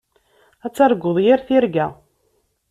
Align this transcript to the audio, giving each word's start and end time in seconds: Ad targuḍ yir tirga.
Ad 0.65 0.73
targuḍ 0.73 1.17
yir 1.25 1.39
tirga. 1.47 1.87